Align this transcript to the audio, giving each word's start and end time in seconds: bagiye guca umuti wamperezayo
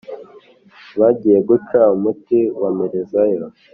bagiye 0.99 1.39
guca 1.49 1.79
umuti 1.95 2.39
wamperezayo 2.61 3.43